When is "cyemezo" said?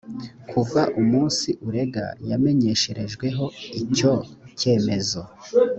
4.59-5.21